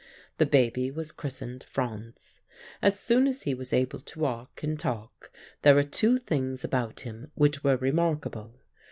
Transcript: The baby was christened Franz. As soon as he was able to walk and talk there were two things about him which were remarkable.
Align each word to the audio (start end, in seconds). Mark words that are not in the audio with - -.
The 0.39 0.47
baby 0.47 0.89
was 0.89 1.11
christened 1.11 1.63
Franz. 1.63 2.41
As 2.81 2.99
soon 2.99 3.27
as 3.27 3.43
he 3.43 3.53
was 3.53 3.71
able 3.71 3.99
to 3.99 4.19
walk 4.19 4.63
and 4.63 4.79
talk 4.79 5.31
there 5.61 5.75
were 5.75 5.83
two 5.83 6.17
things 6.17 6.63
about 6.63 7.01
him 7.01 7.31
which 7.35 7.63
were 7.63 7.77
remarkable. 7.77 8.55